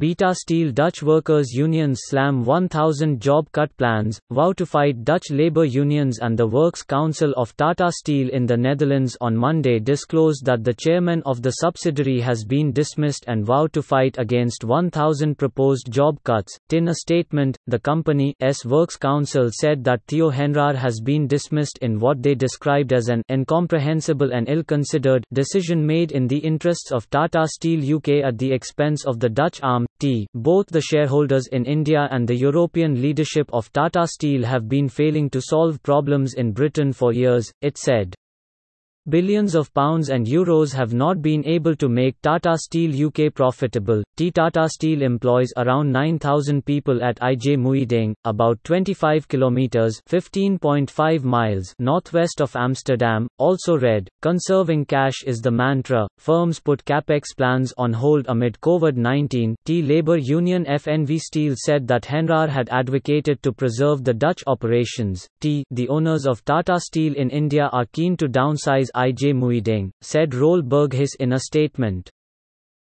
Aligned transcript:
Tata 0.00 0.32
Steel 0.32 0.70
Dutch 0.70 1.02
workers' 1.02 1.50
unions 1.52 2.02
slam 2.04 2.44
1,000 2.44 3.20
job 3.20 3.50
cut 3.50 3.76
plans, 3.78 4.20
vow 4.30 4.52
to 4.52 4.64
fight 4.64 5.02
Dutch 5.02 5.32
labor 5.32 5.64
unions 5.64 6.20
and 6.20 6.38
the 6.38 6.46
Works 6.46 6.84
Council 6.84 7.32
of 7.36 7.56
Tata 7.56 7.90
Steel 7.90 8.28
in 8.28 8.46
the 8.46 8.56
Netherlands 8.56 9.16
on 9.20 9.36
Monday 9.36 9.80
disclosed 9.80 10.44
that 10.44 10.62
the 10.62 10.72
chairman 10.72 11.20
of 11.26 11.42
the 11.42 11.50
subsidiary 11.50 12.20
has 12.20 12.44
been 12.44 12.70
dismissed 12.70 13.24
and 13.26 13.44
vowed 13.44 13.72
to 13.72 13.82
fight 13.82 14.14
against 14.18 14.62
1,000 14.62 15.36
proposed 15.36 15.90
job 15.90 16.22
cuts. 16.22 16.56
In 16.70 16.86
a 16.86 16.94
statement, 16.94 17.58
the 17.66 17.80
company's 17.80 18.64
Works 18.64 18.96
Council 18.96 19.50
said 19.50 19.82
that 19.82 20.02
Theo 20.06 20.30
Henrar 20.30 20.76
has 20.76 21.00
been 21.00 21.26
dismissed 21.26 21.78
in 21.82 21.98
what 21.98 22.22
they 22.22 22.36
described 22.36 22.92
as 22.92 23.08
an 23.08 23.22
incomprehensible 23.32 24.32
and 24.32 24.48
ill-considered 24.48 25.24
decision 25.32 25.84
made 25.84 26.12
in 26.12 26.28
the 26.28 26.38
interests 26.38 26.92
of 26.92 27.10
Tata 27.10 27.48
Steel 27.48 27.96
UK 27.96 28.24
at 28.24 28.38
the 28.38 28.52
expense 28.52 29.04
of 29.04 29.18
the 29.18 29.28
Dutch 29.28 29.60
arm 29.60 29.87
T. 29.98 30.26
Both 30.34 30.66
the 30.68 30.80
shareholders 30.80 31.46
in 31.48 31.64
India 31.64 32.08
and 32.10 32.26
the 32.26 32.36
European 32.36 33.00
leadership 33.00 33.48
of 33.52 33.72
Tata 33.72 34.06
Steel 34.06 34.44
have 34.44 34.68
been 34.68 34.88
failing 34.88 35.30
to 35.30 35.40
solve 35.40 35.82
problems 35.82 36.34
in 36.34 36.52
Britain 36.52 36.92
for 36.92 37.12
years, 37.12 37.52
it 37.60 37.78
said. 37.78 38.14
Billions 39.08 39.54
of 39.54 39.72
pounds 39.72 40.10
and 40.10 40.26
euros 40.26 40.74
have 40.74 40.92
not 40.92 41.22
been 41.22 41.42
able 41.46 41.74
to 41.76 41.88
make 41.88 42.20
Tata 42.20 42.58
Steel 42.58 43.06
UK 43.06 43.32
profitable. 43.32 44.02
T 44.18 44.30
Tata 44.30 44.68
Steel 44.68 45.00
employs 45.00 45.50
around 45.56 45.90
9,000 45.90 46.62
people 46.66 47.02
at 47.02 47.18
IJmuiden, 47.20 48.12
about 48.26 48.62
25 48.64 49.26
kilometers 49.26 50.02
(15.5 50.10 51.24
miles) 51.24 51.74
northwest 51.78 52.42
of 52.42 52.54
Amsterdam. 52.54 53.26
Also 53.38 53.78
read, 53.78 54.10
conserving 54.20 54.84
cash 54.84 55.22
is 55.24 55.38
the 55.38 55.50
mantra. 55.50 56.06
Firms 56.18 56.60
put 56.60 56.84
capex 56.84 57.34
plans 57.34 57.72
on 57.78 57.94
hold 57.94 58.26
amid 58.28 58.60
COVID-19. 58.60 59.54
T 59.64 59.80
labor 59.80 60.18
union 60.18 60.66
FNV 60.66 61.18
Steel 61.18 61.54
said 61.56 61.88
that 61.88 62.02
Henrar 62.02 62.50
had 62.50 62.68
advocated 62.68 63.42
to 63.42 63.54
preserve 63.54 64.04
the 64.04 64.12
Dutch 64.12 64.44
operations. 64.46 65.26
T 65.40 65.64
the 65.70 65.88
owners 65.88 66.26
of 66.26 66.44
Tata 66.44 66.78
Steel 66.78 67.14
in 67.14 67.30
India 67.30 67.70
are 67.72 67.86
keen 67.86 68.14
to 68.18 68.28
downsize 68.28 68.90
IJmuiden, 68.98 69.92
said 70.00 70.34
Roel 70.34 70.62
Berghuis 70.62 71.14
in 71.20 71.34
a 71.34 71.38
statement. 71.38 72.10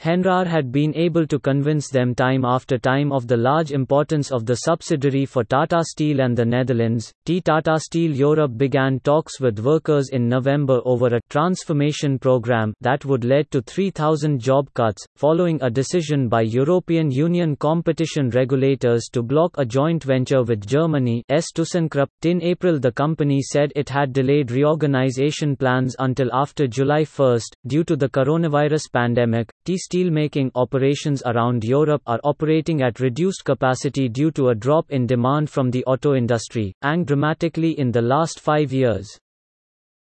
Henrar 0.00 0.46
had 0.46 0.70
been 0.70 0.94
able 0.94 1.26
to 1.26 1.40
convince 1.40 1.90
them 1.90 2.14
time 2.14 2.44
after 2.44 2.78
time 2.78 3.10
of 3.10 3.26
the 3.26 3.36
large 3.36 3.72
importance 3.72 4.30
of 4.30 4.46
the 4.46 4.54
subsidiary 4.54 5.26
for 5.26 5.42
Tata 5.42 5.82
Steel 5.82 6.20
and 6.20 6.36
the 6.36 6.44
Netherlands. 6.44 7.12
T 7.24 7.40
Tata 7.40 7.80
Steel 7.80 8.12
Europe 8.14 8.56
began 8.56 9.00
talks 9.00 9.40
with 9.40 9.58
workers 9.58 10.10
in 10.10 10.28
November 10.28 10.80
over 10.84 11.08
a 11.08 11.20
transformation 11.30 12.16
program 12.16 12.74
that 12.80 13.04
would 13.06 13.24
lead 13.24 13.50
to 13.50 13.60
3,000 13.60 14.38
job 14.38 14.72
cuts, 14.74 15.04
following 15.16 15.58
a 15.62 15.70
decision 15.70 16.28
by 16.28 16.42
European 16.42 17.10
Union 17.10 17.56
competition 17.56 18.30
regulators 18.30 19.08
to 19.12 19.20
block 19.20 19.58
a 19.58 19.64
joint 19.64 20.04
venture 20.04 20.44
with 20.44 20.64
Germany's 20.64 21.24
ThyssenKrupp. 21.28 22.06
In 22.22 22.40
April, 22.44 22.78
the 22.78 22.92
company 22.92 23.42
said 23.42 23.72
it 23.74 23.88
had 23.88 24.12
delayed 24.12 24.52
reorganization 24.52 25.56
plans 25.56 25.96
until 25.98 26.32
after 26.32 26.68
July 26.68 27.02
1 27.02 27.40
due 27.66 27.82
to 27.82 27.96
the 27.96 28.08
coronavirus 28.08 28.92
pandemic. 28.92 29.50
T 29.64 29.76
steelmaking 29.88 30.50
operations 30.54 31.22
around 31.24 31.64
Europe 31.64 32.02
are 32.06 32.20
operating 32.24 32.82
at 32.82 33.00
reduced 33.00 33.44
capacity 33.44 34.08
due 34.08 34.30
to 34.32 34.48
a 34.48 34.54
drop 34.54 34.90
in 34.90 35.06
demand 35.06 35.48
from 35.48 35.70
the 35.70 35.84
auto 35.84 36.14
industry, 36.14 36.74
and 36.82 37.06
dramatically 37.06 37.78
in 37.78 37.90
the 37.90 38.02
last 38.02 38.40
five 38.40 38.72
years. 38.72 39.18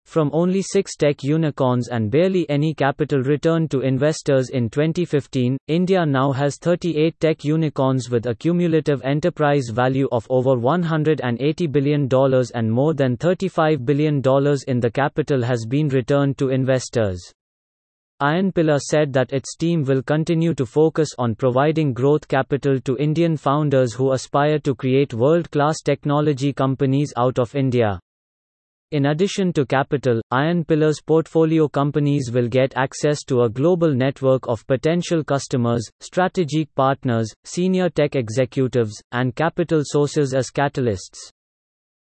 From 0.06 0.30
only 0.34 0.60
six 0.60 0.96
tech 0.96 1.24
unicorns 1.24 1.88
and 1.88 2.10
barely 2.10 2.48
any 2.50 2.74
capital 2.74 3.20
return 3.20 3.68
to 3.68 3.80
investors 3.80 4.50
in 4.50 4.68
2015, 4.68 5.56
India 5.66 6.05
now 6.05 6.30
has 6.30 6.58
38 6.58 7.18
tech 7.18 7.44
unicorns 7.44 8.10
with 8.10 8.27
a 8.27 8.34
cumulative 8.34 9.02
enterprise 9.02 9.70
value 9.72 10.08
of 10.12 10.27
over 10.28 10.56
$180 10.56 11.72
billion 11.72 12.08
and 12.55 12.70
more 12.70 12.92
than 12.92 13.16
$35 13.16 13.84
billion 13.84 14.16
in 14.68 14.80
the 14.80 14.90
capital 14.90 15.42
has 15.42 15.64
been 15.66 15.89
returned 15.89 16.36
to 16.39 16.51
investors. 16.51 17.33
Pillar 18.55 18.79
said 18.79 19.12
that 19.12 19.35
its 19.35 19.55
team 19.55 19.83
will 19.83 20.02
continue 20.02 20.55
to 20.55 20.64
focus 20.64 21.11
on 21.18 21.35
providing 21.35 21.92
growth 21.92 22.27
capital 22.27 22.80
to 22.80 22.96
Indian 22.96 23.36
founders 23.36 23.92
who 23.92 24.12
aspire 24.12 24.58
to 24.61 24.74
create 24.74 25.12
world 25.12 25.51
class 25.51 25.83
technology 25.83 26.51
companies 26.51 27.13
out 27.18 27.39
of 27.39 27.55
India. 27.55 28.01
In 28.92 29.07
addition 29.07 29.52
to 29.52 29.67
capital, 29.67 30.23
Iron 30.30 30.64
Pillar's 30.64 31.02
portfolio 31.02 31.68
companies 31.68 32.30
will 32.33 32.48
get 32.48 32.73
access 32.77 33.24
to 33.24 33.42
a 33.42 33.51
global 33.51 33.92
network 33.92 34.48
of 34.48 34.67
potential 34.67 35.23
customers, 35.23 35.86
strategic 36.01 36.74
partners, 36.74 37.30
senior 37.45 37.90
tech 37.90 38.17
executives, 38.17 38.95
and 39.13 39.36
capital 39.36 39.83
sources 39.84 40.33
as 40.33 40.51
catalysts. 40.51 41.30